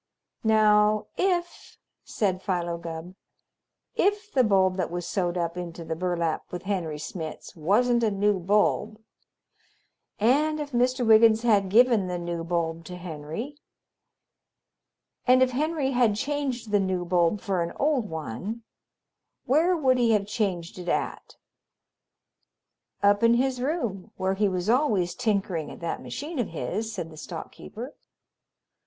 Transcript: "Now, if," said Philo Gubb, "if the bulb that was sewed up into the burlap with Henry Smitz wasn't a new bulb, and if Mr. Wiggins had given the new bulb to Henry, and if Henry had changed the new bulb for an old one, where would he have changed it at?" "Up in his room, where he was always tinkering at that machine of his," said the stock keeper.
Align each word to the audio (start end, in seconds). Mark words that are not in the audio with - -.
"Now, 0.43 1.05
if," 1.15 1.77
said 2.03 2.41
Philo 2.41 2.79
Gubb, 2.79 3.13
"if 3.93 4.31
the 4.33 4.43
bulb 4.43 4.75
that 4.77 4.89
was 4.89 5.05
sewed 5.07 5.37
up 5.37 5.55
into 5.57 5.85
the 5.85 5.95
burlap 5.95 6.51
with 6.51 6.63
Henry 6.63 6.97
Smitz 6.97 7.55
wasn't 7.55 8.01
a 8.01 8.09
new 8.09 8.39
bulb, 8.39 8.99
and 10.17 10.59
if 10.59 10.71
Mr. 10.71 11.05
Wiggins 11.05 11.43
had 11.43 11.69
given 11.69 12.07
the 12.07 12.17
new 12.17 12.43
bulb 12.43 12.83
to 12.85 12.95
Henry, 12.97 13.57
and 15.27 15.43
if 15.43 15.51
Henry 15.51 15.91
had 15.91 16.15
changed 16.15 16.71
the 16.71 16.79
new 16.79 17.05
bulb 17.05 17.39
for 17.39 17.61
an 17.61 17.71
old 17.75 18.09
one, 18.09 18.63
where 19.45 19.77
would 19.77 19.99
he 19.99 20.13
have 20.13 20.25
changed 20.25 20.79
it 20.79 20.89
at?" 20.89 21.35
"Up 23.03 23.21
in 23.21 23.35
his 23.35 23.61
room, 23.61 24.09
where 24.17 24.33
he 24.33 24.49
was 24.49 24.67
always 24.67 25.13
tinkering 25.13 25.69
at 25.69 25.79
that 25.81 26.01
machine 26.01 26.39
of 26.39 26.47
his," 26.47 26.91
said 26.91 27.11
the 27.11 27.17
stock 27.17 27.51
keeper. 27.51 27.93